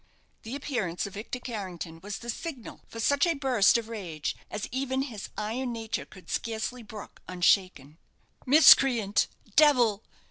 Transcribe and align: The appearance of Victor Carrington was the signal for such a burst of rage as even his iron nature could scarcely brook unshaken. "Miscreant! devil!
The 0.41 0.55
appearance 0.55 1.05
of 1.05 1.13
Victor 1.13 1.39
Carrington 1.39 1.99
was 2.01 2.17
the 2.17 2.31
signal 2.31 2.81
for 2.87 2.99
such 2.99 3.27
a 3.27 3.35
burst 3.35 3.77
of 3.77 3.87
rage 3.87 4.35
as 4.49 4.67
even 4.71 5.03
his 5.03 5.29
iron 5.37 5.71
nature 5.73 6.07
could 6.07 6.27
scarcely 6.27 6.81
brook 6.81 7.21
unshaken. 7.27 7.99
"Miscreant! 8.47 9.27
devil! 9.55 10.01